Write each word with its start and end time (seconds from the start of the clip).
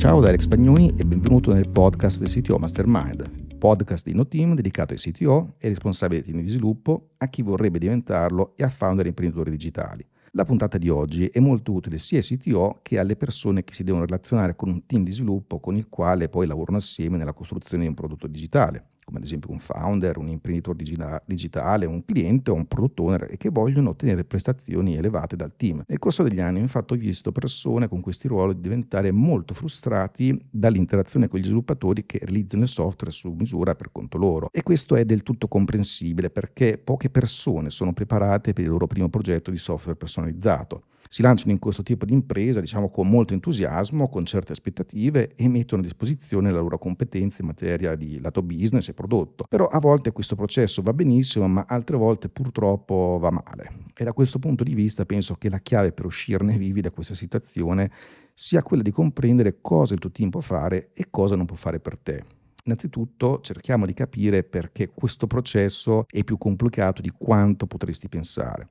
Ciao 0.00 0.18
da 0.18 0.28
Alex 0.28 0.46
Pagnoni 0.46 0.94
e 0.96 1.04
benvenuto 1.04 1.52
nel 1.52 1.68
podcast 1.68 2.20
del 2.20 2.30
CTO 2.30 2.56
Mastermind, 2.56 3.58
podcast 3.58 4.06
di 4.06 4.14
NoTeam 4.14 4.54
dedicato 4.54 4.94
ai 4.94 4.98
CTO 4.98 5.56
e 5.58 5.68
responsabili 5.68 6.22
di 6.22 6.48
sviluppo, 6.48 7.10
a 7.18 7.26
chi 7.26 7.42
vorrebbe 7.42 7.78
diventarlo 7.78 8.54
e 8.56 8.64
a 8.64 8.70
founder 8.70 9.04
e 9.04 9.08
imprenditori 9.08 9.50
digitali. 9.50 10.02
La 10.30 10.46
puntata 10.46 10.78
di 10.78 10.88
oggi 10.88 11.26
è 11.26 11.38
molto 11.38 11.72
utile 11.72 11.98
sia 11.98 12.16
ai 12.16 12.24
CTO 12.24 12.78
che 12.80 12.98
alle 12.98 13.14
persone 13.14 13.62
che 13.62 13.74
si 13.74 13.84
devono 13.84 14.06
relazionare 14.06 14.56
con 14.56 14.70
un 14.70 14.86
team 14.86 15.04
di 15.04 15.12
sviluppo 15.12 15.60
con 15.60 15.76
il 15.76 15.90
quale 15.90 16.30
poi 16.30 16.46
lavorano 16.46 16.78
assieme 16.78 17.18
nella 17.18 17.34
costruzione 17.34 17.82
di 17.82 17.90
un 17.90 17.94
prodotto 17.94 18.26
digitale 18.26 18.86
come 19.10 19.18
ad 19.18 19.24
esempio 19.24 19.50
un 19.50 19.58
founder, 19.58 20.16
un 20.16 20.28
imprenditore 20.28 20.82
digitale, 21.26 21.84
un 21.84 22.04
cliente 22.04 22.50
o 22.50 22.54
un 22.54 22.66
product 22.66 23.00
owner 23.00 23.26
e 23.28 23.36
che 23.36 23.50
vogliono 23.50 23.90
ottenere 23.90 24.24
prestazioni 24.24 24.96
elevate 24.96 25.36
dal 25.36 25.52
team. 25.56 25.82
Nel 25.86 25.98
corso 25.98 26.22
degli 26.22 26.40
anni 26.40 26.60
infatti 26.60 26.94
ho 26.94 26.96
visto 26.96 27.32
persone 27.32 27.88
con 27.88 28.00
questi 28.00 28.28
ruoli 28.28 28.58
diventare 28.58 29.10
molto 29.10 29.52
frustrati 29.52 30.38
dall'interazione 30.48 31.28
con 31.28 31.40
gli 31.40 31.44
sviluppatori 31.44 32.06
che 32.06 32.20
realizzano 32.22 32.62
il 32.62 32.68
software 32.68 33.12
su 33.12 33.30
misura 33.32 33.74
per 33.74 33.90
conto 33.90 34.16
loro. 34.16 34.48
E 34.52 34.62
questo 34.62 34.94
è 34.94 35.04
del 35.04 35.22
tutto 35.22 35.48
comprensibile 35.48 36.30
perché 36.30 36.78
poche 36.78 37.10
persone 37.10 37.70
sono 37.70 37.92
preparate 37.92 38.52
per 38.52 38.64
il 38.64 38.70
loro 38.70 38.86
primo 38.86 39.08
progetto 39.08 39.50
di 39.50 39.58
software 39.58 39.98
personalizzato 39.98 40.84
si 41.08 41.22
lanciano 41.22 41.52
in 41.52 41.58
questo 41.58 41.82
tipo 41.82 42.04
di 42.04 42.12
impresa, 42.12 42.60
diciamo 42.60 42.90
con 42.90 43.08
molto 43.08 43.32
entusiasmo, 43.32 44.08
con 44.08 44.24
certe 44.24 44.52
aspettative 44.52 45.34
e 45.34 45.48
mettono 45.48 45.80
a 45.80 45.84
disposizione 45.84 46.50
la 46.50 46.60
loro 46.60 46.78
competenza 46.78 47.38
in 47.40 47.48
materia 47.48 47.94
di 47.96 48.20
lato 48.20 48.42
business 48.42 48.88
e 48.88 48.94
prodotto. 48.94 49.44
Però 49.48 49.66
a 49.66 49.78
volte 49.78 50.12
questo 50.12 50.36
processo 50.36 50.82
va 50.82 50.92
benissimo, 50.92 51.48
ma 51.48 51.64
altre 51.68 51.96
volte 51.96 52.28
purtroppo 52.28 53.18
va 53.20 53.30
male. 53.30 53.88
E 53.94 54.04
da 54.04 54.12
questo 54.12 54.38
punto 54.38 54.64
di 54.64 54.74
vista 54.74 55.04
penso 55.04 55.34
che 55.34 55.48
la 55.48 55.58
chiave 55.58 55.92
per 55.92 56.06
uscirne 56.06 56.56
vivi 56.56 56.80
da 56.80 56.90
questa 56.90 57.14
situazione 57.14 57.90
sia 58.32 58.62
quella 58.62 58.82
di 58.82 58.90
comprendere 58.90 59.58
cosa 59.60 59.94
il 59.94 60.00
tuo 60.00 60.10
team 60.10 60.30
può 60.30 60.40
fare 60.40 60.90
e 60.94 61.08
cosa 61.10 61.36
non 61.36 61.46
può 61.46 61.56
fare 61.56 61.80
per 61.80 61.98
te. 61.98 62.24
Innanzitutto 62.64 63.40
cerchiamo 63.40 63.86
di 63.86 63.94
capire 63.94 64.44
perché 64.44 64.90
questo 64.94 65.26
processo 65.26 66.04
è 66.06 66.22
più 66.24 66.38
complicato 66.38 67.02
di 67.02 67.10
quanto 67.16 67.66
potresti 67.66 68.08
pensare. 68.08 68.68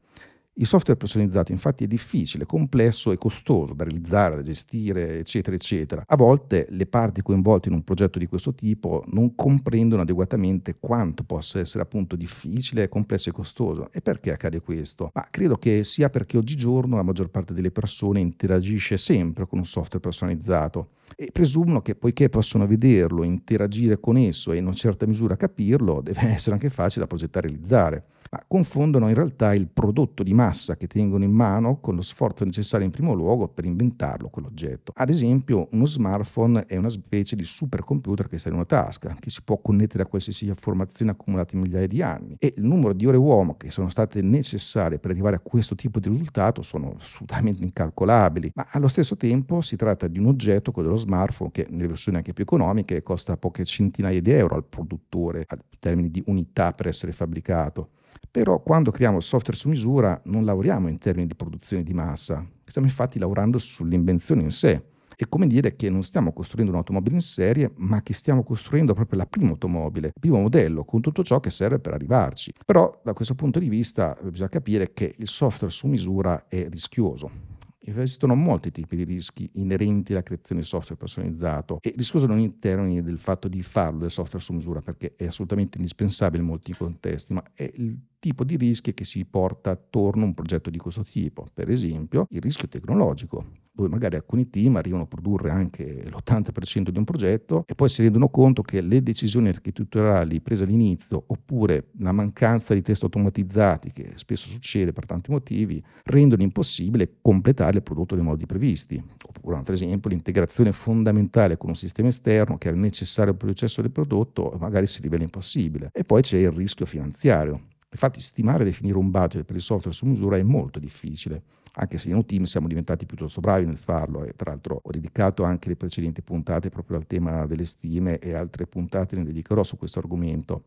Il 0.60 0.68
software 0.68 1.00
personalizzato 1.00 1.54
infatti 1.54 1.86
è 1.86 1.88
difficile, 1.88 2.46
complesso 2.46 3.14
e 3.14 3.18
costoso 3.18 3.74
da 3.74 3.86
realizzare, 3.86 4.36
da 4.36 4.42
gestire, 4.42 5.20
eccetera, 5.20 5.56
eccetera. 5.56 6.04
A 6.06 6.18
volte 6.18 6.68
le 6.72 6.86
parti 6.86 7.22
coinvolte 7.22 7.70
in 7.70 7.76
un 7.76 7.84
progetto 7.86 8.20
di 8.20 8.28
questo 8.28 8.54
tipo 8.54 9.06
non 9.08 9.36
comprendono 9.36 10.02
adeguatamente 10.02 10.76
quanto 10.78 11.24
possa 11.24 11.62
essere 11.62 11.84
appunto 11.84 12.18
difficile, 12.18 12.90
complesso 12.90 13.30
e 13.30 13.32
costoso. 13.32 13.88
E 13.94 14.02
perché 14.02 14.34
accade 14.34 14.60
questo? 14.60 15.12
Ma 15.14 15.26
credo 15.32 15.56
che 15.56 15.86
sia 15.86 16.10
perché 16.10 16.36
oggigiorno 16.36 16.98
la 16.98 17.04
maggior 17.04 17.30
parte 17.30 17.54
delle 17.54 17.72
persone 17.72 18.20
interagisce 18.20 18.98
sempre 18.98 19.48
con 19.48 19.60
un 19.60 19.66
software 19.66 20.02
personalizzato 20.02 20.90
e 21.16 21.30
presumono 21.32 21.82
che 21.82 21.96
poiché 21.96 22.28
possono 22.28 22.68
vederlo, 22.68 23.24
interagire 23.24 24.02
con 24.02 24.18
esso 24.18 24.52
e 24.52 24.58
in 24.58 24.66
una 24.66 24.76
certa 24.76 25.06
misura 25.06 25.38
capirlo, 25.38 26.02
deve 26.02 26.20
essere 26.36 26.56
anche 26.56 26.70
facile 26.70 27.04
da 27.04 27.08
progettare 27.08 27.48
e 27.48 27.50
realizzare 27.52 28.06
ma 28.32 28.44
confondono 28.48 29.08
in 29.08 29.16
realtà 29.16 29.54
il 29.54 29.68
prodotto 29.68 30.24
di 30.24 30.34
massa 30.50 30.76
che 30.76 30.88
tengono 30.88 31.24
in 31.24 31.32
mano 31.32 31.80
con 31.80 31.96
lo 31.96 32.02
sforzo 32.02 32.44
necessario 32.44 32.86
in 32.86 32.92
primo 32.92 33.14
luogo 33.14 33.48
per 33.48 33.66
inventarlo 33.66 34.30
quell'oggetto. 34.30 34.92
Ad 34.96 35.10
esempio, 35.10 35.68
uno 35.72 35.86
smartphone 35.86 36.66
è 36.66 36.76
una 36.76 36.90
specie 36.90 37.36
di 37.36 37.44
supercomputer 37.44 38.28
che 38.28 38.40
sta 38.40 38.50
in 38.50 38.56
una 38.56 38.66
tasca, 38.66 39.16
che 39.20 39.30
si 39.30 39.42
può 39.44 39.60
connettere 39.60 40.04
a 40.04 40.06
qualsiasi 40.08 40.48
informazione 40.48 41.12
accumulata 41.12 41.56
in 41.56 41.62
migliaia 41.62 41.88
di 41.88 42.02
anni 42.02 42.36
e 42.40 42.54
il 42.58 42.64
numero 42.64 42.94
di 42.94 43.06
ore 43.06 43.18
uomo 43.18 43.58
che 43.58 43.70
sono 43.70 43.90
state 43.90 44.22
necessarie 44.22 44.98
per 44.98 45.12
arrivare 45.12 45.36
a 45.36 45.40
questo 45.40 45.76
tipo 45.76 46.00
di 46.00 46.10
risultato 46.10 46.64
sono 46.64 46.96
assolutamente 47.00 47.64
incalcolabili, 47.64 48.52
ma 48.56 48.68
allo 48.72 48.88
stesso 48.88 49.16
tempo 49.16 49.62
si 49.62 49.76
tratta 49.76 50.08
di 50.08 50.18
un 50.18 50.26
oggetto, 50.26 50.72
quello 50.72 50.90
dello 50.90 51.00
smartphone, 51.00 51.52
che 51.52 51.68
nelle 51.70 51.88
versioni 51.88 52.18
anche 52.18 52.34
più 52.34 52.44
economiche 52.44 53.04
costa 53.04 53.38
poche 53.38 53.66
centinaia 53.66 54.20
di 54.20 54.32
euro 54.32 54.56
al 54.56 54.66
produttore 54.66 55.46
in 55.50 55.60
termini 55.80 56.10
di 56.10 56.24
unità 56.26 56.74
per 56.74 56.88
essere 56.88 57.12
fabbricato. 57.12 57.90
Però 58.32 58.62
quando 58.62 58.92
creiamo 58.92 59.20
software 59.20 59.58
su 59.58 59.70
misura 59.70 60.20
non 60.26 60.46
lavoriamo 60.46 60.88
in 60.88 60.98
termini 60.98 61.28
di 61.28 61.36
produzione 61.36 61.84
di 61.84 61.94
massa, 61.94 62.46
stiamo 62.66 62.88
infatti 62.88 63.20
lavorando 63.20 63.58
sull'invenzione 63.58 64.42
in 64.42 64.52
sé. 64.52 64.84
È 65.16 65.28
come 65.28 65.48
dire 65.48 65.76
che 65.76 65.90
non 65.90 66.04
stiamo 66.04 66.32
costruendo 66.32 66.72
un'automobile 66.72 67.16
in 67.16 67.22
serie, 67.22 67.72
ma 67.76 68.02
che 68.02 68.14
stiamo 68.14 68.42
costruendo 68.44 68.94
proprio 68.94 69.18
la 69.18 69.26
prima 69.26 69.50
automobile, 69.50 70.08
il 70.08 70.14
primo 70.18 70.40
modello, 70.40 70.86
con 70.86 71.02
tutto 71.02 71.24
ciò 71.24 71.42
che 71.42 71.50
serve 71.50 71.80
per 71.80 71.94
arrivarci. 71.94 72.54
Però 72.66 73.02
da 73.04 73.12
questo 73.14 73.36
punto 73.36 73.60
di 73.60 73.68
vista 73.68 74.18
bisogna 74.22 74.48
capire 74.48 74.94
che 74.94 75.16
il 75.18 75.28
software 75.28 75.74
su 75.74 75.88
misura 75.88 76.46
è 76.48 76.70
rischioso 76.70 77.58
Esistono 77.82 78.36
molti 78.36 78.72
tipi 78.72 78.98
di 78.98 79.04
rischi 79.04 79.50
inerenti 79.54 80.12
alla 80.12 80.22
creazione 80.22 80.62
di 80.62 80.68
software 80.68 81.00
personalizzato 81.00 81.80
e 81.82 81.94
rischioso 81.96 82.28
non 82.28 82.40
in 82.40 82.60
termini 82.60 83.02
del 83.02 83.20
fatto 83.20 83.48
di 83.48 83.62
farlo 83.62 84.00
del 84.00 84.12
software 84.12 84.44
su 84.44 84.54
misura 84.54 84.82
perché 84.82 85.14
è 85.16 85.28
assolutamente 85.28 85.78
indispensabile 85.78 86.42
in 86.42 86.50
molti 86.50 86.74
contesti, 86.74 87.34
ma 87.34 87.44
è 87.54 87.72
il 87.76 87.98
tipo 88.20 88.44
di 88.44 88.58
rischi 88.58 88.94
che 88.94 89.04
si 89.04 89.26
porta 89.26 89.72
attorno 89.72 90.24
a 90.24 90.28
un 90.28 90.34
progetto 90.34 90.70
di 90.70 90.78
questo 90.78 91.04
tipo. 91.04 91.46
Per 91.54 91.70
esempio, 91.70 92.28
il 92.30 92.42
rischio 92.42 92.68
tecnologico, 92.68 93.46
dove 93.80 93.88
magari 93.88 94.18
alcuni 94.18 94.50
team 94.50 94.76
arrivano 94.76 95.04
a 95.04 95.08
produrre 95.08 95.52
anche 95.52 96.04
l'80% 96.06 96.90
di 96.90 96.98
un 96.98 97.06
progetto 97.06 97.64
e 97.66 97.76
poi 97.76 97.88
si 97.88 98.02
rendono 98.02 98.28
conto 98.28 98.62
che 98.62 98.82
le 98.82 99.02
decisioni 99.02 99.48
architetturali 99.48 100.42
prese 100.42 100.66
all'inizio 100.66 101.24
oppure 101.28 101.92
la 102.00 102.12
mancanza 102.12 102.74
di 102.74 102.82
test 102.82 103.04
automatizzati, 103.04 103.92
che 103.94 104.12
spesso 104.16 104.50
succede 104.50 104.92
per 104.92 105.06
tanti 105.06 105.32
motivi, 105.32 105.82
rendono 106.04 106.42
impossibile 106.42 107.18
completare 107.22 107.78
il 107.78 107.84
prodotto 107.84 108.16
nei 108.16 108.24
modi 108.24 108.46
previsti. 108.46 109.02
Oppure, 109.26 109.54
un 109.54 109.60
altro 109.60 109.74
esempio, 109.74 110.10
l'integrazione 110.10 110.74
fondamentale 110.74 111.56
con 111.56 111.70
un 111.70 111.76
sistema 111.76 112.10
esterno 112.10 112.58
che 112.58 112.68
era 112.68 112.78
necessario 112.78 113.34
per 113.34 113.48
il 113.48 113.56
processo 113.56 113.82
del 113.82 113.92
prodotto 113.92 114.58
magari 114.60 114.88
si 114.88 115.02
rivela 115.02 115.24
impossibile. 115.24 115.92
E 115.94 116.04
poi 116.04 116.22
c'è 116.22 116.38
il 116.38 116.52
rischio 116.52 116.86
finanziario 116.86 117.62
Infatti 117.92 118.20
stimare 118.22 118.62
e 118.62 118.66
definire 118.66 118.98
un 118.98 119.10
budget 119.10 119.44
per 119.44 119.56
il 119.56 119.62
software 119.62 119.96
su 119.96 120.06
misura 120.06 120.38
è 120.38 120.44
molto 120.44 120.78
difficile, 120.78 121.42
anche 121.74 121.98
se 121.98 122.10
in 122.10 122.26
team 122.26 122.44
siamo 122.44 122.68
diventati 122.68 123.06
piuttosto 123.06 123.40
bravi 123.40 123.66
nel 123.66 123.78
farlo 123.78 124.24
e 124.24 124.34
tra 124.36 124.52
l'altro 124.52 124.80
ho 124.84 124.92
dedicato 124.92 125.44
anche 125.44 125.70
le 125.70 125.76
precedenti 125.76 126.22
puntate 126.22 126.70
proprio 126.70 126.98
al 126.98 127.08
tema 127.08 127.46
delle 127.48 127.66
stime 127.66 128.20
e 128.20 128.34
altre 128.34 128.68
puntate 128.68 129.16
ne 129.16 129.24
dedicherò 129.24 129.64
su 129.64 129.78
questo 129.78 130.00
argomento. 130.00 130.66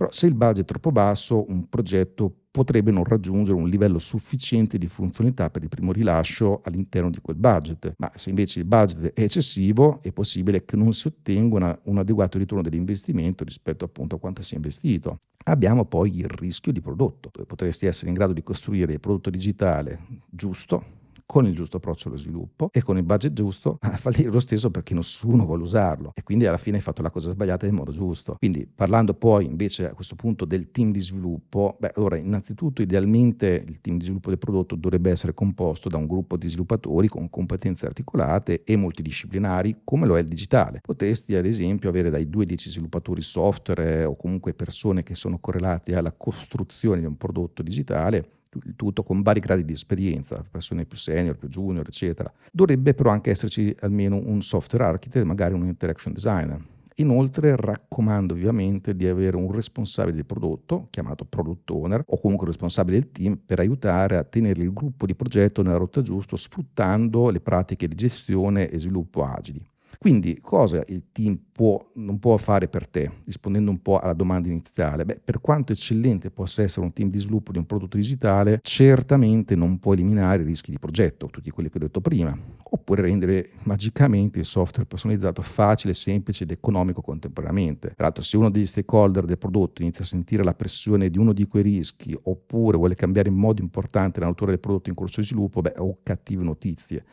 Però 0.00 0.10
se 0.10 0.26
il 0.28 0.34
budget 0.34 0.62
è 0.62 0.64
troppo 0.64 0.92
basso, 0.92 1.44
un 1.50 1.68
progetto 1.68 2.34
potrebbe 2.50 2.90
non 2.90 3.04
raggiungere 3.04 3.58
un 3.58 3.68
livello 3.68 3.98
sufficiente 3.98 4.78
di 4.78 4.86
funzionalità 4.86 5.50
per 5.50 5.62
il 5.62 5.68
primo 5.68 5.92
rilascio 5.92 6.62
all'interno 6.64 7.10
di 7.10 7.18
quel 7.20 7.36
budget. 7.36 7.96
Ma 7.98 8.10
se 8.14 8.30
invece 8.30 8.60
il 8.60 8.64
budget 8.64 9.12
è 9.12 9.20
eccessivo, 9.20 10.00
è 10.00 10.10
possibile 10.10 10.64
che 10.64 10.74
non 10.76 10.94
si 10.94 11.08
ottenga 11.08 11.54
una, 11.54 11.78
un 11.82 11.98
adeguato 11.98 12.38
ritorno 12.38 12.62
dell'investimento 12.62 13.44
rispetto 13.44 13.84
appunto 13.84 14.16
a 14.16 14.18
quanto 14.18 14.40
si 14.40 14.54
è 14.54 14.56
investito. 14.56 15.18
Abbiamo 15.44 15.84
poi 15.84 16.16
il 16.16 16.28
rischio 16.28 16.72
di 16.72 16.80
prodotto, 16.80 17.28
dove 17.30 17.44
potresti 17.44 17.84
essere 17.84 18.08
in 18.08 18.14
grado 18.14 18.32
di 18.32 18.42
costruire 18.42 18.94
il 18.94 19.00
prodotto 19.00 19.28
digitale 19.28 20.06
giusto, 20.30 20.99
con 21.30 21.46
il 21.46 21.54
giusto 21.54 21.76
approccio 21.76 22.08
allo 22.08 22.16
sviluppo 22.16 22.70
e 22.72 22.82
con 22.82 22.96
il 22.96 23.04
budget 23.04 23.32
giusto 23.32 23.78
a 23.82 23.96
fallire 23.96 24.30
lo 24.30 24.40
stesso 24.40 24.68
perché 24.68 24.94
nessuno 24.94 25.44
vuole 25.44 25.62
usarlo 25.62 26.10
e 26.12 26.24
quindi 26.24 26.44
alla 26.44 26.56
fine 26.56 26.78
hai 26.78 26.82
fatto 26.82 27.02
la 27.02 27.10
cosa 27.10 27.30
sbagliata 27.30 27.66
nel 27.66 27.74
modo 27.76 27.92
giusto. 27.92 28.34
Quindi 28.36 28.66
parlando 28.66 29.14
poi 29.14 29.44
invece 29.44 29.88
a 29.88 29.94
questo 29.94 30.16
punto 30.16 30.44
del 30.44 30.72
team 30.72 30.90
di 30.90 31.00
sviluppo, 31.00 31.76
beh 31.78 31.92
allora 31.94 32.16
innanzitutto 32.16 32.82
idealmente 32.82 33.62
il 33.64 33.80
team 33.80 33.98
di 33.98 34.06
sviluppo 34.06 34.30
del 34.30 34.38
prodotto 34.38 34.74
dovrebbe 34.74 35.12
essere 35.12 35.32
composto 35.32 35.88
da 35.88 35.98
un 35.98 36.08
gruppo 36.08 36.36
di 36.36 36.48
sviluppatori 36.48 37.06
con 37.06 37.30
competenze 37.30 37.86
articolate 37.86 38.64
e 38.64 38.74
multidisciplinari 38.74 39.82
come 39.84 40.08
lo 40.08 40.16
è 40.16 40.22
il 40.22 40.26
digitale. 40.26 40.80
Potresti 40.82 41.36
ad 41.36 41.46
esempio 41.46 41.88
avere 41.90 42.10
dai 42.10 42.28
2 42.28 42.44
10 42.44 42.70
sviluppatori 42.70 43.22
software 43.22 44.02
o 44.02 44.16
comunque 44.16 44.52
persone 44.52 45.04
che 45.04 45.14
sono 45.14 45.38
correlate 45.38 45.94
alla 45.94 46.12
costruzione 46.12 46.98
di 46.98 47.06
un 47.06 47.16
prodotto 47.16 47.62
digitale 47.62 48.39
il 48.64 48.74
tutto 48.76 49.02
con 49.02 49.22
vari 49.22 49.40
gradi 49.40 49.64
di 49.64 49.72
esperienza, 49.72 50.44
persone 50.48 50.84
più 50.84 50.96
senior, 50.96 51.36
più 51.36 51.48
junior, 51.48 51.86
eccetera. 51.86 52.32
Dovrebbe 52.50 52.94
però 52.94 53.10
anche 53.10 53.30
esserci 53.30 53.74
almeno 53.80 54.16
un 54.16 54.42
software 54.42 54.84
architect, 54.84 55.24
magari 55.24 55.54
un 55.54 55.66
interaction 55.66 56.12
designer. 56.12 56.60
Inoltre 56.96 57.56
raccomando 57.56 58.34
vivamente 58.34 58.94
di 58.94 59.06
avere 59.06 59.36
un 59.36 59.50
responsabile 59.50 60.16
del 60.16 60.26
prodotto, 60.26 60.88
chiamato 60.90 61.24
product 61.24 61.70
owner, 61.70 62.02
o 62.06 62.20
comunque 62.20 62.46
un 62.46 62.52
responsabile 62.52 62.98
del 62.98 63.10
team, 63.10 63.38
per 63.44 63.58
aiutare 63.60 64.16
a 64.16 64.24
tenere 64.24 64.60
il 64.60 64.72
gruppo 64.72 65.06
di 65.06 65.14
progetto 65.14 65.62
nella 65.62 65.78
rotta 65.78 66.02
giusta, 66.02 66.36
sfruttando 66.36 67.30
le 67.30 67.40
pratiche 67.40 67.88
di 67.88 67.94
gestione 67.94 68.68
e 68.68 68.78
sviluppo 68.78 69.24
agili. 69.24 69.66
Quindi 69.98 70.38
cosa 70.40 70.82
il 70.88 71.04
team 71.12 71.38
può, 71.52 71.90
non 71.94 72.18
può 72.18 72.36
fare 72.36 72.68
per 72.68 72.88
te, 72.88 73.10
rispondendo 73.24 73.70
un 73.70 73.82
po' 73.82 73.98
alla 73.98 74.14
domanda 74.14 74.48
iniziale? 74.48 75.04
Beh, 75.04 75.20
per 75.22 75.40
quanto 75.40 75.72
eccellente 75.72 76.30
possa 76.30 76.62
essere 76.62 76.86
un 76.86 76.92
team 76.92 77.10
di 77.10 77.18
sviluppo 77.18 77.52
di 77.52 77.58
un 77.58 77.66
prodotto 77.66 77.96
digitale, 77.96 78.60
certamente 78.62 79.54
non 79.54 79.78
può 79.78 79.92
eliminare 79.92 80.42
i 80.42 80.46
rischi 80.46 80.70
di 80.70 80.78
progetto, 80.78 81.26
tutti 81.26 81.50
quelli 81.50 81.68
che 81.68 81.76
ho 81.76 81.80
detto 81.80 82.00
prima, 82.00 82.36
oppure 82.62 83.02
rendere 83.02 83.50
magicamente 83.64 84.38
il 84.38 84.44
software 84.44 84.88
personalizzato 84.88 85.42
facile, 85.42 85.92
semplice 85.92 86.44
ed 86.44 86.50
economico 86.50 87.02
contemporaneamente. 87.02 87.88
Tra 87.88 88.04
l'altro, 88.04 88.22
se 88.22 88.36
uno 88.36 88.50
degli 88.50 88.66
stakeholder 88.66 89.24
del 89.24 89.38
prodotto 89.38 89.82
inizia 89.82 90.04
a 90.04 90.06
sentire 90.06 90.42
la 90.42 90.54
pressione 90.54 91.10
di 91.10 91.18
uno 91.18 91.32
di 91.32 91.46
quei 91.46 91.62
rischi, 91.62 92.16
oppure 92.22 92.78
vuole 92.78 92.94
cambiare 92.94 93.28
in 93.28 93.36
modo 93.36 93.60
importante 93.60 94.20
la 94.20 94.26
natura 94.26 94.50
del 94.50 94.60
prodotto 94.60 94.88
in 94.88 94.94
corso 94.94 95.20
di 95.20 95.26
sviluppo, 95.26 95.60
beh, 95.60 95.74
ho 95.76 95.98
cattive 96.02 96.42
notizie 96.42 97.04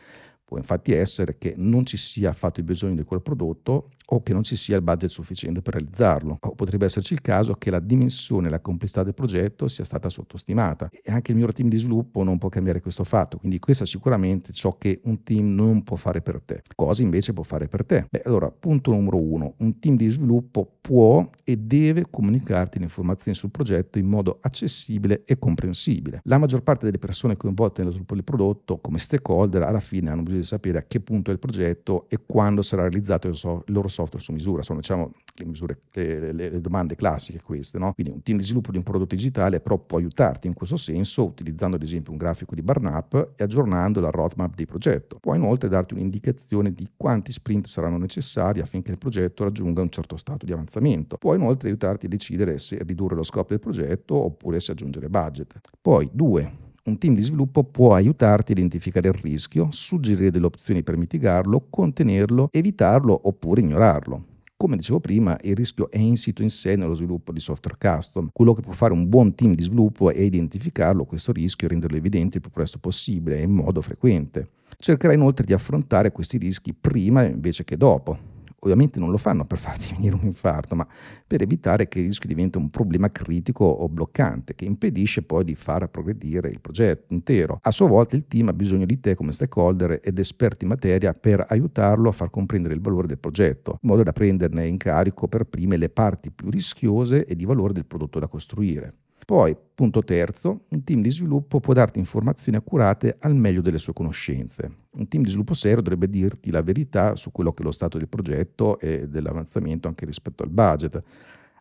Può 0.48 0.56
infatti 0.56 0.94
essere 0.94 1.36
che 1.36 1.52
non 1.58 1.84
ci 1.84 1.98
sia 1.98 2.30
affatto 2.30 2.60
il 2.60 2.64
bisogno 2.64 2.94
di 2.94 3.02
quel 3.02 3.20
prodotto 3.20 3.90
o 4.10 4.22
che 4.22 4.32
non 4.32 4.42
ci 4.42 4.56
sia 4.56 4.76
il 4.76 4.82
budget 4.82 5.10
sufficiente 5.10 5.60
per 5.60 5.74
realizzarlo. 5.74 6.38
O 6.40 6.54
potrebbe 6.54 6.86
esserci 6.86 7.12
il 7.12 7.20
caso 7.20 7.52
che 7.52 7.70
la 7.70 7.80
dimensione 7.80 8.46
e 8.46 8.50
la 8.50 8.60
complessità 8.60 9.02
del 9.02 9.12
progetto 9.12 9.68
sia 9.68 9.84
stata 9.84 10.08
sottostimata. 10.08 10.88
E 10.90 11.12
anche 11.12 11.32
il 11.32 11.36
miglior 11.36 11.52
team 11.52 11.68
di 11.68 11.76
sviluppo 11.76 12.22
non 12.22 12.38
può 12.38 12.48
cambiare 12.48 12.80
questo 12.80 13.04
fatto. 13.04 13.36
Quindi 13.36 13.58
questo 13.58 13.84
è 13.84 13.86
sicuramente 13.86 14.54
ciò 14.54 14.78
che 14.78 15.02
un 15.04 15.22
team 15.22 15.54
non 15.54 15.84
può 15.84 15.96
fare 15.96 16.22
per 16.22 16.40
te. 16.40 16.62
Cosa 16.74 17.02
invece 17.02 17.34
può 17.34 17.42
fare 17.42 17.68
per 17.68 17.84
te? 17.84 18.06
Beh, 18.08 18.22
allora, 18.24 18.50
punto 18.50 18.90
numero 18.92 19.20
uno. 19.20 19.52
Un 19.58 19.78
team 19.78 19.96
di 19.96 20.08
sviluppo 20.08 20.78
può 20.80 21.28
e 21.44 21.58
deve 21.58 22.06
comunicarti 22.08 22.78
le 22.78 22.84
informazioni 22.84 23.36
sul 23.36 23.50
progetto 23.50 23.98
in 23.98 24.06
modo 24.06 24.38
accessibile 24.40 25.24
e 25.26 25.38
comprensibile. 25.38 26.22
La 26.24 26.38
maggior 26.38 26.62
parte 26.62 26.86
delle 26.86 26.96
persone 26.96 27.36
coinvolte 27.36 27.80
nello 27.80 27.90
sviluppo 27.90 28.14
del 28.14 28.24
prodotto, 28.24 28.78
come 28.78 28.96
stakeholder, 28.96 29.64
alla 29.64 29.80
fine 29.80 30.08
hanno 30.08 30.22
bisogno 30.22 30.36
di 30.38 30.46
sapere 30.46 30.78
a 30.78 30.84
che 30.86 31.00
punto 31.00 31.30
è 31.30 31.32
il 31.32 31.38
progetto 31.38 32.06
e 32.08 32.18
quando 32.24 32.62
sarà 32.62 32.82
realizzato 32.82 33.28
il, 33.28 33.36
so- 33.36 33.64
il 33.66 33.72
loro 33.72 33.88
software 33.88 34.22
su 34.22 34.32
misura. 34.32 34.62
Sono 34.62 34.80
diciamo, 34.80 35.12
le, 35.36 35.44
misure, 35.44 35.80
le, 35.92 36.32
le, 36.32 36.50
le, 36.50 36.60
domande 36.60 36.94
classiche 36.94 37.40
queste. 37.42 37.78
No? 37.78 37.92
Quindi 37.92 38.12
un 38.12 38.22
team 38.22 38.38
di 38.38 38.44
sviluppo 38.44 38.70
di 38.70 38.76
un 38.76 38.82
prodotto 38.82 39.14
digitale 39.14 39.60
però 39.60 39.78
può 39.78 39.98
aiutarti 39.98 40.46
in 40.46 40.54
questo 40.54 40.76
senso 40.76 41.24
utilizzando 41.24 41.76
ad 41.76 41.82
esempio 41.82 42.12
un 42.12 42.18
grafico 42.18 42.54
di 42.54 42.62
burn-up 42.62 43.32
e 43.36 43.42
aggiornando 43.42 44.00
la 44.00 44.10
roadmap 44.10 44.54
del 44.54 44.66
progetto. 44.66 45.18
Può 45.20 45.34
inoltre 45.34 45.68
darti 45.68 45.94
un'indicazione 45.94 46.72
di 46.72 46.88
quanti 46.96 47.32
sprint 47.32 47.66
saranno 47.66 47.98
necessari 47.98 48.60
affinché 48.60 48.90
il 48.90 48.98
progetto 48.98 49.44
raggiunga 49.44 49.82
un 49.82 49.90
certo 49.90 50.16
stato 50.16 50.44
di 50.44 50.52
avanzamento. 50.52 51.16
Può 51.16 51.34
inoltre 51.34 51.68
aiutarti 51.68 52.06
a 52.06 52.08
decidere 52.08 52.58
se 52.58 52.78
ridurre 52.84 53.14
lo 53.14 53.22
scopo 53.22 53.48
del 53.50 53.60
progetto 53.60 54.14
oppure 54.14 54.60
se 54.60 54.72
aggiungere 54.72 55.08
budget. 55.08 55.60
Poi, 55.80 56.08
due, 56.12 56.66
un 56.88 56.98
team 56.98 57.14
di 57.14 57.22
sviluppo 57.22 57.62
può 57.62 57.94
aiutarti 57.94 58.52
a 58.52 58.54
identificare 58.54 59.08
il 59.08 59.14
rischio, 59.14 59.68
suggerire 59.70 60.30
delle 60.30 60.46
opzioni 60.46 60.82
per 60.82 60.96
mitigarlo, 60.96 61.66
contenerlo, 61.70 62.48
evitarlo 62.50 63.20
oppure 63.24 63.60
ignorarlo. 63.60 64.24
Come 64.56 64.76
dicevo 64.76 64.98
prima, 64.98 65.38
il 65.42 65.54
rischio 65.54 65.88
è 65.88 65.98
insito 65.98 66.42
in 66.42 66.50
sé 66.50 66.74
nello 66.74 66.94
sviluppo 66.94 67.30
di 67.30 67.38
software 67.38 67.78
custom. 67.78 68.30
Quello 68.32 68.54
che 68.54 68.62
può 68.62 68.72
fare 68.72 68.92
un 68.92 69.08
buon 69.08 69.34
team 69.36 69.54
di 69.54 69.62
sviluppo 69.62 70.10
è 70.10 70.18
identificarlo, 70.18 71.04
questo 71.04 71.30
rischio, 71.30 71.68
e 71.68 71.70
renderlo 71.70 71.96
evidente 71.96 72.38
il 72.38 72.42
più 72.42 72.50
presto 72.50 72.78
possibile 72.78 73.38
e 73.38 73.42
in 73.42 73.52
modo 73.52 73.80
frequente. 73.82 74.48
Cercherà 74.76 75.12
inoltre 75.12 75.44
di 75.44 75.52
affrontare 75.52 76.10
questi 76.10 76.38
rischi 76.38 76.74
prima 76.74 77.24
invece 77.24 77.62
che 77.62 77.76
dopo 77.76 78.27
ovviamente 78.60 78.98
non 78.98 79.10
lo 79.10 79.16
fanno 79.16 79.44
per 79.44 79.58
farti 79.58 79.94
venire 79.96 80.14
un 80.14 80.24
infarto, 80.24 80.74
ma 80.74 80.86
per 81.26 81.42
evitare 81.42 81.88
che 81.88 81.98
il 81.98 82.06
rischio 82.06 82.28
diventi 82.28 82.58
un 82.58 82.70
problema 82.70 83.10
critico 83.10 83.64
o 83.64 83.88
bloccante 83.88 84.54
che 84.54 84.64
impedisce 84.64 85.22
poi 85.22 85.44
di 85.44 85.54
far 85.54 85.88
progredire 85.88 86.48
il 86.48 86.60
progetto 86.60 87.12
intero. 87.12 87.58
A 87.62 87.70
sua 87.70 87.88
volta 87.88 88.16
il 88.16 88.26
team 88.26 88.48
ha 88.48 88.52
bisogno 88.52 88.86
di 88.86 89.00
te 89.00 89.14
come 89.14 89.32
stakeholder 89.32 90.00
ed 90.02 90.18
esperto 90.18 90.64
in 90.64 90.70
materia 90.70 91.12
per 91.12 91.44
aiutarlo 91.48 92.08
a 92.08 92.12
far 92.12 92.30
comprendere 92.30 92.74
il 92.74 92.80
valore 92.80 93.06
del 93.06 93.18
progetto, 93.18 93.78
in 93.82 93.88
modo 93.88 94.02
da 94.02 94.12
prenderne 94.12 94.66
in 94.66 94.76
carico 94.76 95.28
per 95.28 95.44
prime 95.44 95.76
le 95.76 95.88
parti 95.88 96.30
più 96.30 96.50
rischiose 96.50 97.24
e 97.24 97.36
di 97.36 97.44
valore 97.44 97.72
del 97.72 97.86
prodotto 97.86 98.18
da 98.18 98.28
costruire. 98.28 98.92
Poi, 99.28 99.54
punto 99.74 100.02
terzo, 100.04 100.64
un 100.70 100.82
team 100.84 101.02
di 101.02 101.10
sviluppo 101.10 101.60
può 101.60 101.74
darti 101.74 101.98
informazioni 101.98 102.56
accurate 102.56 103.18
al 103.20 103.34
meglio 103.34 103.60
delle 103.60 103.76
sue 103.76 103.92
conoscenze. 103.92 104.86
Un 104.92 105.06
team 105.06 105.22
di 105.22 105.28
sviluppo 105.28 105.52
serio 105.52 105.82
dovrebbe 105.82 106.08
dirti 106.08 106.50
la 106.50 106.62
verità 106.62 107.14
su 107.14 107.30
quello 107.30 107.52
che 107.52 107.60
è 107.60 107.64
lo 107.66 107.70
stato 107.70 107.98
del 107.98 108.08
progetto 108.08 108.80
e 108.80 109.06
dell'avanzamento 109.06 109.86
anche 109.86 110.06
rispetto 110.06 110.44
al 110.44 110.48
budget 110.48 111.02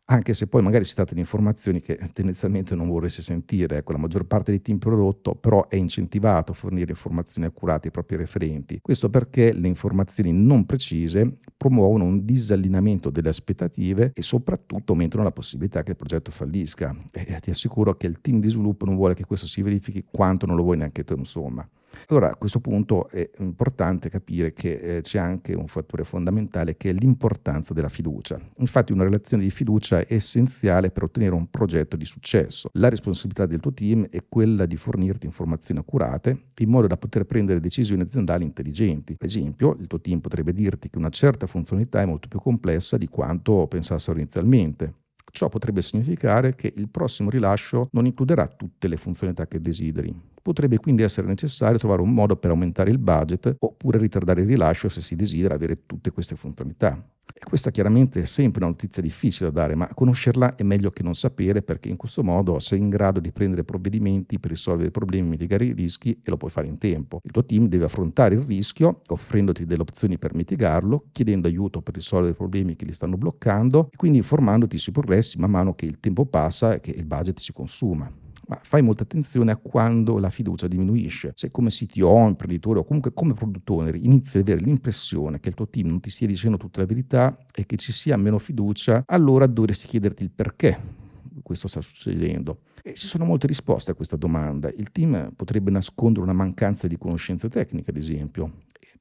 anche 0.09 0.33
se 0.33 0.47
poi 0.47 0.61
magari 0.61 0.85
si 0.85 0.95
tratta 0.95 1.13
di 1.13 1.19
informazioni 1.19 1.81
che 1.81 1.99
tendenzialmente 2.13 2.75
non 2.75 2.87
vorresti 2.87 3.21
sentire. 3.21 3.77
Ecco, 3.77 3.91
la 3.91 3.97
maggior 3.97 4.25
parte 4.25 4.51
dei 4.51 4.61
team 4.61 4.77
prodotto 4.77 5.35
però 5.35 5.67
è 5.67 5.75
incentivato 5.75 6.53
a 6.53 6.55
fornire 6.55 6.91
informazioni 6.91 7.47
accurate 7.47 7.87
ai 7.87 7.91
propri 7.91 8.15
referenti. 8.15 8.79
Questo 8.81 9.09
perché 9.09 9.51
le 9.51 9.67
informazioni 9.67 10.31
non 10.31 10.65
precise 10.65 11.39
promuovono 11.57 12.05
un 12.05 12.23
disallineamento 12.23 13.09
delle 13.09 13.29
aspettative 13.29 14.11
e 14.13 14.21
soprattutto 14.21 14.93
aumentano 14.93 15.23
la 15.23 15.31
possibilità 15.31 15.83
che 15.83 15.91
il 15.91 15.97
progetto 15.97 16.31
fallisca. 16.31 16.95
E 17.11 17.37
ti 17.39 17.49
assicuro 17.49 17.95
che 17.95 18.07
il 18.07 18.21
team 18.21 18.39
di 18.39 18.49
sviluppo 18.49 18.85
non 18.85 18.95
vuole 18.95 19.13
che 19.13 19.25
questo 19.25 19.45
si 19.45 19.61
verifichi 19.61 20.05
quanto 20.09 20.45
non 20.45 20.55
lo 20.55 20.63
vuoi 20.63 20.77
neanche 20.77 21.03
tu, 21.03 21.15
insomma. 21.15 21.67
Allora 22.07 22.31
a 22.31 22.35
questo 22.35 22.59
punto 22.59 23.09
è 23.09 23.29
importante 23.39 24.09
capire 24.09 24.53
che 24.53 24.97
eh, 24.97 25.01
c'è 25.01 25.19
anche 25.19 25.53
un 25.53 25.67
fattore 25.67 26.03
fondamentale 26.03 26.77
che 26.77 26.89
è 26.89 26.93
l'importanza 26.93 27.73
della 27.73 27.89
fiducia. 27.89 28.39
Infatti 28.57 28.91
una 28.91 29.03
relazione 29.03 29.43
di 29.43 29.49
fiducia 29.49 29.99
è 29.99 30.13
essenziale 30.13 30.91
per 30.91 31.03
ottenere 31.03 31.35
un 31.35 31.49
progetto 31.49 31.95
di 31.95 32.05
successo. 32.05 32.69
La 32.73 32.89
responsabilità 32.89 33.45
del 33.45 33.59
tuo 33.59 33.73
team 33.73 34.07
è 34.09 34.23
quella 34.27 34.65
di 34.65 34.77
fornirti 34.77 35.25
informazioni 35.25 35.79
accurate 35.79 36.45
in 36.57 36.69
modo 36.69 36.87
da 36.87 36.97
poter 36.97 37.25
prendere 37.25 37.59
decisioni 37.59 38.01
aziendali 38.01 38.43
intelligenti. 38.43 39.15
Per 39.15 39.27
esempio, 39.27 39.75
il 39.79 39.87
tuo 39.87 39.99
team 39.99 40.19
potrebbe 40.19 40.53
dirti 40.53 40.89
che 40.89 40.97
una 40.97 41.09
certa 41.09 41.47
funzionalità 41.47 42.01
è 42.01 42.05
molto 42.05 42.27
più 42.27 42.39
complessa 42.39 42.97
di 42.97 43.07
quanto 43.07 43.67
pensassero 43.67 44.17
inizialmente. 44.17 44.93
Ciò 45.31 45.49
potrebbe 45.49 45.81
significare 45.81 46.55
che 46.55 46.73
il 46.75 46.89
prossimo 46.89 47.29
rilascio 47.29 47.89
non 47.91 48.05
includerà 48.05 48.47
tutte 48.47 48.87
le 48.87 48.97
funzionalità 48.97 49.47
che 49.47 49.61
desideri. 49.61 50.15
Potrebbe 50.41 50.77
quindi 50.77 51.03
essere 51.03 51.27
necessario 51.27 51.77
trovare 51.77 52.01
un 52.01 52.13
modo 52.13 52.37
per 52.37 52.51
aumentare 52.51 52.91
il 52.91 52.99
budget 52.99 53.55
oppure 53.59 53.97
ritardare 53.97 54.41
il 54.41 54.47
rilascio 54.47 54.89
se 54.89 55.01
si 55.01 55.15
desidera 55.15 55.55
avere 55.55 55.85
tutte 55.85 56.11
queste 56.11 56.35
funzionalità. 56.35 57.03
E 57.33 57.45
questa 57.45 57.71
chiaramente 57.71 58.21
è 58.21 58.25
sempre 58.25 58.63
una 58.63 58.71
notizia 58.71 59.01
difficile 59.01 59.51
da 59.51 59.61
dare, 59.61 59.75
ma 59.75 59.87
conoscerla 59.93 60.55
è 60.55 60.63
meglio 60.63 60.89
che 60.91 61.03
non 61.03 61.13
sapere 61.13 61.61
perché 61.61 61.89
in 61.89 61.95
questo 61.95 62.23
modo 62.23 62.59
sei 62.59 62.79
in 62.79 62.89
grado 62.89 63.19
di 63.19 63.31
prendere 63.31 63.63
provvedimenti 63.63 64.39
per 64.39 64.51
risolvere 64.51 64.89
i 64.89 64.91
problemi, 64.91 65.29
mitigare 65.29 65.65
i 65.65 65.73
rischi 65.73 66.11
e 66.11 66.29
lo 66.29 66.37
puoi 66.37 66.49
fare 66.49 66.67
in 66.67 66.77
tempo. 66.77 67.21
Il 67.23 67.31
tuo 67.31 67.45
team 67.45 67.67
deve 67.67 67.85
affrontare 67.85 68.35
il 68.35 68.41
rischio 68.41 69.01
offrendoti 69.07 69.65
delle 69.65 69.81
opzioni 69.81 70.17
per 70.17 70.33
mitigarlo, 70.33 71.05
chiedendo 71.11 71.47
aiuto 71.47 71.81
per 71.81 71.93
risolvere 71.93 72.31
i 72.31 72.35
problemi 72.35 72.75
che 72.75 72.85
li 72.85 72.93
stanno 72.93 73.17
bloccando 73.17 73.89
e 73.91 73.95
quindi 73.95 74.17
informandoti 74.17 74.77
sui 74.77 74.91
progressi 74.91 75.37
man 75.37 75.51
mano 75.51 75.75
che 75.75 75.85
il 75.85 75.99
tempo 75.99 76.25
passa 76.25 76.73
e 76.73 76.79
che 76.79 76.91
il 76.91 77.05
budget 77.05 77.39
si 77.39 77.53
consuma 77.53 78.11
ma 78.47 78.59
fai 78.61 78.81
molta 78.81 79.03
attenzione 79.03 79.51
a 79.51 79.57
quando 79.57 80.17
la 80.17 80.29
fiducia 80.29 80.67
diminuisce. 80.67 81.31
Se 81.35 81.51
come 81.51 81.69
CTO, 81.69 82.27
imprenditore 82.27 82.79
o 82.79 82.83
comunque 82.83 83.13
come 83.13 83.33
produttore 83.33 83.97
inizi 83.97 84.37
ad 84.37 84.43
avere 84.47 84.63
l'impressione 84.63 85.39
che 85.39 85.49
il 85.49 85.55
tuo 85.55 85.67
team 85.67 85.87
non 85.87 85.99
ti 85.99 86.09
stia 86.09 86.27
dicendo 86.27 86.57
tutta 86.57 86.79
la 86.79 86.85
verità 86.85 87.37
e 87.53 87.65
che 87.65 87.75
ci 87.77 87.91
sia 87.91 88.17
meno 88.17 88.39
fiducia, 88.39 89.03
allora 89.05 89.45
dovresti 89.47 89.87
chiederti 89.87 90.23
il 90.23 90.31
perché 90.31 91.05
questo 91.43 91.67
sta 91.67 91.81
succedendo. 91.81 92.61
E 92.83 92.93
ci 92.93 93.07
sono 93.07 93.25
molte 93.25 93.47
risposte 93.47 93.91
a 93.91 93.93
questa 93.93 94.15
domanda. 94.15 94.69
Il 94.69 94.91
team 94.91 95.31
potrebbe 95.35 95.71
nascondere 95.71 96.23
una 96.23 96.33
mancanza 96.33 96.87
di 96.87 96.97
conoscenze 96.97 97.49
tecniche, 97.49 97.89
ad 97.89 97.97
esempio, 97.97 98.51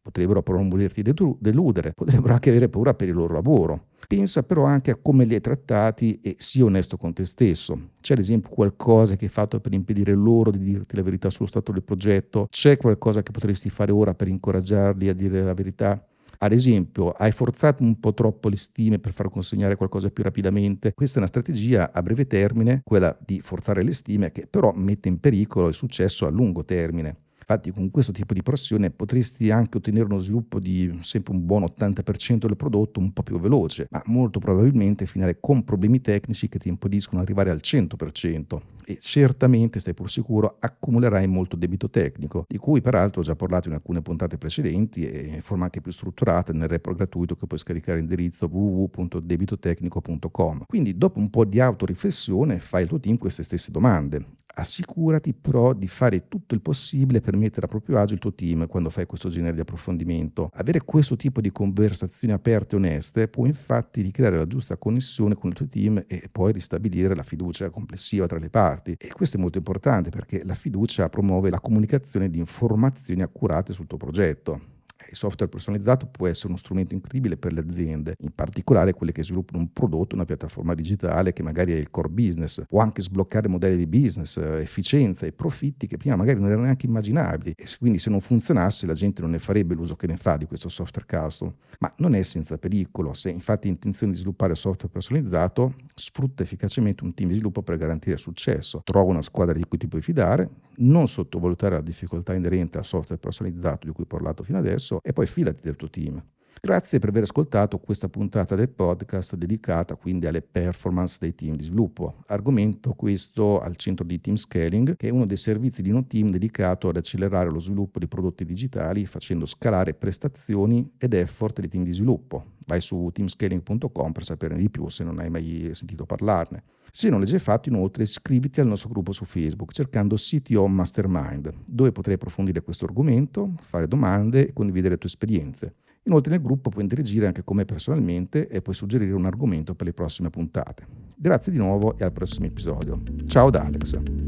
potrebbero 0.07 0.41
però 0.41 0.59
non 0.59 0.69
volerti 0.69 1.03
deludere, 1.03 1.93
potrebbero 1.93 2.33
anche 2.33 2.51
avere 2.51 2.69
paura 2.69 2.95
per 2.95 3.09
il 3.09 3.15
loro 3.15 3.35
lavoro. 3.35 3.87
Pensa 4.07 4.45
però 4.45 4.63
anche 4.63 4.93
a 4.93 4.99
come 5.03 5.25
li 5.25 5.35
hai 5.35 5.41
trattati 5.41 6.21
e 6.23 6.37
sii 6.39 6.63
onesto 6.63 6.97
con 6.97 7.13
te 7.13 7.25
stesso. 7.25 7.89
C'è 8.01 8.13
ad 8.13 8.21
esempio 8.21 8.51
qualcosa 8.51 9.17
che 9.17 9.25
hai 9.25 9.31
fatto 9.31 9.59
per 9.59 9.73
impedire 9.73 10.15
loro 10.15 10.53
di 10.53 10.61
dirti 10.61 10.95
la 10.95 11.03
verità 11.03 11.29
sullo 11.29 11.49
stato 11.49 11.73
del 11.73 11.83
progetto? 11.83 12.47
C'è 12.49 12.77
qualcosa 12.77 13.25
che 13.25 13.33
potresti 13.33 13.69
fare 13.69 13.91
ora 13.91 14.15
per 14.15 14.29
incoraggiarli 14.29 15.09
a 15.09 15.13
dire 15.13 15.43
la 15.43 15.55
verità? 15.55 16.07
Ad 16.39 16.53
esempio, 16.53 17.11
hai 17.11 17.33
forzato 17.33 17.83
un 17.83 17.99
po' 17.99 18.15
troppo 18.15 18.49
le 18.49 18.57
stime 18.57 19.01
per 19.01 19.13
far 19.13 19.29
consegnare 19.31 19.75
qualcosa 19.75 20.11
più 20.11 20.23
rapidamente. 20.23 20.93
Questa 20.95 21.17
è 21.17 21.19
una 21.19 21.29
strategia 21.29 21.91
a 21.93 22.01
breve 22.03 22.27
termine, 22.27 22.83
quella 22.85 23.17
di 23.25 23.41
forzare 23.41 23.83
le 23.83 23.95
stime, 23.95 24.31
che 24.31 24.47
però 24.47 24.73
mette 24.73 25.09
in 25.09 25.19
pericolo 25.19 25.67
il 25.67 25.75
successo 25.75 26.27
a 26.27 26.31
lungo 26.31 26.65
termine. 26.65 27.17
Infatti 27.49 27.71
con 27.71 27.93
questo 27.93 28.11
tipo 28.11 28.35
di 28.35 28.43
pressione 28.43 28.91
potresti 28.91 29.53
anche 29.53 29.77
ottenere 29.77 30.07
uno 30.07 30.19
sviluppo 30.19 30.59
di 30.59 30.99
sempre 31.03 31.33
un 31.33 31.47
buon 31.47 31.63
80% 31.63 32.39
del 32.39 32.57
prodotto 32.57 32.99
un 32.99 33.13
po' 33.13 33.23
più 33.23 33.39
veloce, 33.39 33.87
ma 33.91 34.03
molto 34.07 34.41
probabilmente 34.41 35.07
finire 35.07 35.39
con 35.39 35.63
problemi 35.63 36.01
tecnici 36.01 36.49
che 36.49 36.59
ti 36.59 36.69
impediscono 36.69 37.21
di 37.21 37.27
arrivare 37.27 37.51
al 37.51 37.61
100% 37.63 38.59
e 38.85 38.99
certamente, 39.01 39.79
stai 39.79 39.95
pur 39.95 40.11
sicuro, 40.11 40.57
accumulerai 40.59 41.29
molto 41.29 41.55
debito 41.55 41.89
tecnico, 41.89 42.47
di 42.49 42.59
cui 42.59 42.81
peraltro 42.81 43.21
ho 43.21 43.25
già 43.25 43.37
parlato 43.37 43.69
in 43.69 43.75
alcune 43.75 44.03
puntate 44.03 44.39
precedenti 44.39 45.07
e 45.07 45.35
in 45.35 45.41
forma 45.41 45.67
anche 45.67 45.81
più 45.81 45.93
strutturata 45.93 46.53
nel 46.53 46.67
report 46.67 46.97
gratuito 46.97 47.37
che 47.37 47.47
puoi 47.47 47.61
scaricare 47.61 47.99
all'indirizzo 47.99 48.49
www.debitotecnico.com. 48.51 50.65
Quindi 50.67 50.99
dopo 50.99 51.21
un 51.21 51.31
po' 51.31 51.45
di 51.45 51.61
autoriflessione 51.61 52.59
fai 52.59 52.83
il 52.83 52.89
tuo 52.89 52.99
team 52.99 53.19
queste 53.19 53.45
stesse 53.45 53.71
domande 53.71 54.35
assicurati 54.59 55.35
però 55.35 55.73
di 55.73 55.87
fare 55.87 56.29
tutto 56.29 56.55
il 56.55 56.61
possibile 56.61 57.21
per 57.21 57.37
mettere 57.37 57.67
a 57.67 57.69
proprio 57.69 57.99
agio 57.99 58.15
il 58.15 58.21
tuo 58.21 58.35
team 58.35 58.67
quando 58.67 58.91
fai 58.91 59.07
questo 59.07 59.29
genere 59.29 59.55
di 59.55 59.61
approfondimento. 59.61 60.51
Avere 60.55 60.81
questo 60.83 61.17
tipo 61.17 61.41
di 61.41 61.53
conversazioni 61.53 62.33
aperte 62.33 62.75
e 62.75 62.79
oneste 62.79 63.29
può 63.29 63.47
infatti 63.47 64.01
ricreare 64.01 64.37
la 64.37 64.47
giusta 64.47 64.77
connessione 64.77 65.35
con 65.35 65.51
il 65.51 65.57
tuo 65.57 65.67
team 65.67 66.03
e 66.07 66.29
poi 66.31 66.53
ristabilire 66.53 67.15
la 67.15 67.23
fiducia 67.23 67.71
complessiva 67.71 68.27
tra 68.27 68.39
le 68.39 68.51
parti. 68.51 68.97
E 68.99 69.13
questo 69.13 69.37
è 69.37 69.41
molto 69.41 69.59
importante 69.59 70.11
perché 70.11 70.43
la 70.45 70.55
fiducia 70.55 71.09
promuove 71.09 71.51
la 71.51 71.61
comunicazione 71.61 72.31
di 72.31 72.39
informazioni 72.39 73.23
accurate 73.23 73.73
sul 73.73 73.87
tuo 73.87 73.99
progetto 73.99 74.75
Il 75.09 75.17
software 75.17 75.51
personalizzato 75.51 76.07
può 76.07 76.27
essere 76.27 76.49
uno 76.49 76.57
strumento 76.57 76.95
incredibile 76.95 77.37
per 77.37 77.53
le 77.53 77.61
aziende, 77.61 78.15
in 78.19 78.33
particolare 78.35 78.93
quelle 78.93 79.13
che 79.13 79.23
sviluppano 79.23 79.59
un 79.59 79.73
prodotto, 79.73 80.15
una 80.15 80.25
piattaforma 80.25 80.75
digitale 80.75 81.33
che 81.33 81.43
magari 81.43 81.73
è 81.73 81.77
il 81.77 81.91
core 81.91 82.09
business, 82.09 82.63
può 82.67 82.81
anche 82.81 83.03
sbloccare 83.03 83.49
modelli 83.49 83.77
di 83.77 83.87
business, 83.87 84.37
eh, 84.37 84.61
efficienza 84.61 85.27
e 85.27 85.33
profitti 85.33 85.87
che 85.87 85.97
prima 85.97 86.17
magari 86.17 86.39
non 86.39 86.49
erano 86.49 86.65
neanche 86.65 86.87
immaginabili 86.87 87.53
e 87.57 87.65
quindi 87.79 87.99
se 87.99 88.11
non 88.11 88.21
funzionasse 88.21 88.87
la 88.87 88.95
gente 88.95 89.23
non 89.23 89.31
ne 89.31 89.39
farebbe 89.39 89.75
l'uso 89.75 89.97
che 89.97 90.07
ne 90.07 90.17
fa 90.17 90.37
di 90.37 90.47
questo 90.47 90.69
software 90.69 91.07
custom. 91.07 91.53
Ma 91.79 91.93
non 91.99 92.15
è 92.15 92.23
senza 92.23 92.59
pericolo, 92.59 93.13
se 93.13 93.31
infatti 93.31 93.69
hai 93.69 93.75
intenzione 93.75 94.13
di 94.13 94.19
sviluppare 94.19 94.55
software 94.55 94.93
personalizzato, 94.93 95.75
sfrutta 95.95 96.43
efficacemente 96.43 97.05
un 97.05 97.15
team 97.15 97.29
di 97.29 97.35
sviluppo 97.35 97.63
per 97.63 97.77
garantire 97.77 98.17
successo. 98.17 98.81
Trova 98.85 99.11
una 99.11 99.23
squadra 99.23 99.55
di 99.55 99.65
cui 99.65 99.79
ti 99.79 99.87
puoi 99.87 100.03
fidare, 100.03 100.49
non 100.79 101.09
sottovalutare 101.09 101.77
la 101.77 101.81
difficoltà 101.81 102.35
inerente 102.35 102.79
al 102.79 102.85
software 102.85 103.21
personalizzato 103.21 103.87
di 103.87 103.93
cui 103.93 104.05
ho 104.05 104.07
parlato 104.07 104.43
fino 104.43 104.59
adesso 104.59 104.96
e 105.03 105.13
poi 105.13 105.27
fidati 105.27 105.61
del 105.63 105.77
tuo 105.77 105.89
team. 105.91 106.23
Grazie 106.61 106.99
per 106.99 107.11
aver 107.11 107.23
ascoltato 107.23 107.79
questa 107.79 108.09
puntata 108.09 108.57
del 108.57 108.71
podcast 108.71 109.37
dedicata 109.37 109.95
quindi 109.95 110.27
alle 110.27 110.43
performance 110.43 111.19
dei 111.21 111.35
team 111.35 111.55
di 111.55 111.63
sviluppo. 111.63 112.25
Argomento 112.27 112.95
questo 112.95 113.61
al 113.61 113.77
centro 113.77 114.05
di 114.05 114.21
Team 114.21 114.37
Scaling, 114.37 114.97
che 114.97 115.09
è 115.09 115.11
uno 115.11 115.27
dei 115.27 115.37
servizi 115.37 115.83
di 115.83 115.91
No 115.91 116.07
Team 116.07 116.31
dedicato 116.31 116.89
ad 116.89 116.97
accelerare 116.97 117.51
lo 117.51 117.61
sviluppo 117.61 117.99
di 117.99 118.09
prodotti 118.09 118.45
digitali 118.45 119.07
facendo 119.07 119.47
scalare 119.47 119.95
prestazioni 119.95 120.93
ed 120.99 121.13
effort 121.13 121.61
dei 121.61 121.69
team 121.69 121.85
di 121.85 121.93
sviluppo. 121.93 122.55
Vai 122.67 122.81
su 122.81 123.11
teamscaling.com 123.13 124.13
per 124.13 124.25
saperne 124.25 124.59
di 124.59 124.71
più 124.71 124.89
se 124.89 125.05
non 125.05 125.21
hai 125.21 125.31
mai 125.31 125.71
sentito 125.73 126.05
parlarne. 126.05 126.65
Se 126.91 127.11
non 127.11 127.21
l'hai 127.21 127.29
già 127.29 127.39
fatto, 127.39 127.69
inoltre, 127.69 128.05
iscriviti 128.05 128.61
al 128.61 128.67
nostro 128.67 128.89
gruppo 128.89 129.13
su 129.13 129.25
Facebook 129.25 129.73
cercando 129.73 130.17
CTO 130.17 130.67
Mastermind, 130.67 131.53
dove 131.65 131.93
potrai 131.93 132.15
approfondire 132.15 132.63
questo 132.63 132.87
argomento, 132.87 133.53
fare 133.61 133.87
domande 133.87 134.49
e 134.49 134.53
condividere 134.53 134.95
le 134.95 134.99
tue 134.99 135.09
esperienze. 135.09 135.75
Inoltre 136.07 136.33
nel 136.33 136.43
gruppo 136.43 136.71
puoi 136.71 136.85
interagire 136.85 137.27
anche 137.27 137.43
con 137.43 137.57
me 137.57 137.65
personalmente 137.65 138.49
e 138.49 138.63
puoi 138.63 138.75
suggerire 138.75 139.13
un 139.13 139.27
argomento 139.27 139.75
per 139.75 139.87
le 139.87 139.93
prossime 139.93 140.31
puntate. 140.31 140.87
Grazie 141.17 141.51
di 141.51 141.59
nuovo 141.59 141.99
e 141.99 142.05
al 142.05 142.13
prossimo 142.13 142.47
episodio. 142.47 143.03
Ciao 143.27 143.51
da 143.51 143.65
Alex. 143.65 144.26